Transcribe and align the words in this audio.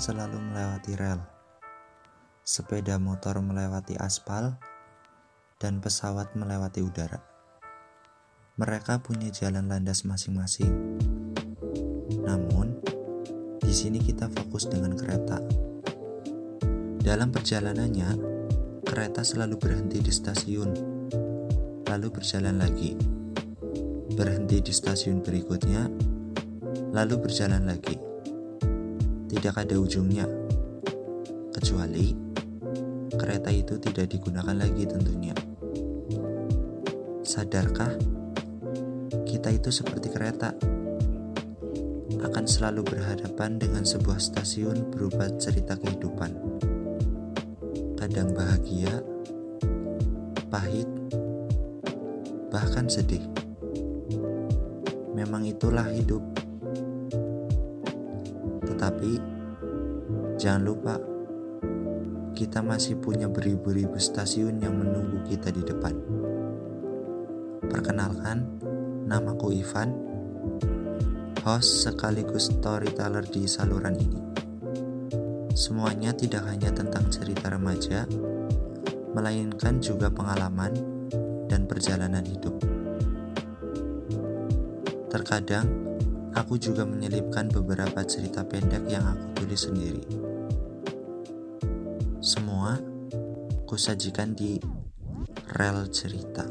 selalu 0.00 0.40
melewati 0.40 0.96
rel, 0.96 1.20
sepeda 2.40 2.96
motor 2.96 3.36
melewati 3.44 4.00
aspal, 4.00 4.56
dan 5.60 5.84
pesawat 5.84 6.32
melewati 6.32 6.80
udara. 6.80 7.20
Mereka 8.56 9.04
punya 9.04 9.28
jalan 9.28 9.68
landas 9.68 10.08
masing-masing. 10.08 10.72
Namun, 12.24 12.80
di 13.60 13.72
sini 13.76 14.00
kita 14.00 14.32
fokus 14.32 14.72
dengan 14.72 14.96
kereta. 14.96 15.36
Dalam 17.04 17.28
perjalanannya, 17.28 18.10
kereta 18.88 19.20
selalu 19.20 19.60
berhenti 19.60 20.00
di 20.00 20.12
stasiun, 20.12 20.70
lalu 21.84 22.08
berjalan 22.08 22.56
lagi. 22.56 22.96
Berhenti 24.16 24.64
di 24.64 24.72
stasiun 24.72 25.20
berikutnya, 25.20 25.92
lalu 26.96 27.14
berjalan 27.20 27.68
lagi 27.68 28.09
tidak 29.30 29.62
ada 29.62 29.78
ujungnya, 29.78 30.26
kecuali 31.54 32.10
kereta 33.14 33.54
itu 33.54 33.78
tidak 33.78 34.10
digunakan 34.10 34.58
lagi 34.58 34.82
tentunya. 34.90 35.30
Sadarkah 37.22 37.94
kita 39.22 39.54
itu 39.54 39.70
seperti 39.70 40.10
kereta 40.10 40.50
akan 42.26 42.42
selalu 42.42 42.82
berhadapan 42.82 43.54
dengan 43.54 43.86
sebuah 43.86 44.18
stasiun 44.18 44.90
berupa 44.90 45.30
cerita 45.38 45.78
kehidupan. 45.78 46.34
Kadang 47.94 48.34
bahagia, 48.34 48.98
pahit, 50.50 50.90
bahkan 52.50 52.90
sedih. 52.90 53.22
Memang 55.14 55.46
itulah 55.46 55.86
hidup. 55.86 56.39
Tetapi 58.80 59.12
jangan 60.40 60.64
lupa 60.64 60.96
kita 62.32 62.64
masih 62.64 62.96
punya 62.96 63.28
beribu-ribu 63.28 64.00
stasiun 64.00 64.56
yang 64.56 64.72
menunggu 64.72 65.20
kita 65.28 65.52
di 65.52 65.60
depan. 65.60 65.92
Perkenalkan, 67.68 68.40
namaku 69.04 69.60
Ivan, 69.60 69.92
host 71.44 71.84
sekaligus 71.84 72.48
storyteller 72.48 73.20
di 73.28 73.44
saluran 73.44 74.00
ini. 74.00 74.20
Semuanya 75.52 76.16
tidak 76.16 76.48
hanya 76.48 76.72
tentang 76.72 77.04
cerita 77.12 77.52
remaja, 77.52 78.08
melainkan 79.12 79.76
juga 79.84 80.08
pengalaman 80.08 80.72
dan 81.52 81.68
perjalanan 81.68 82.24
hidup. 82.24 82.56
Terkadang, 85.12 85.68
aku 86.34 86.58
juga 86.60 86.86
menyelipkan 86.86 87.50
beberapa 87.50 88.02
cerita 88.06 88.46
pendek 88.46 88.86
yang 88.86 89.04
aku 89.06 89.42
tulis 89.42 89.66
sendiri. 89.66 90.04
Semua 92.20 92.78
kusajikan 93.66 94.36
di 94.36 94.60
rel 95.56 95.88
cerita. 95.90 96.44